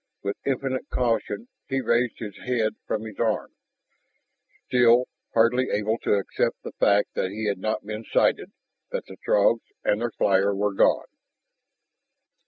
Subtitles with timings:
[0.23, 3.51] With infinite caution he raised his head from his arm,
[4.65, 8.51] still hardly able to accept the fact that he had not been sighted,
[8.89, 11.05] that the Throgs and their flyer were gone.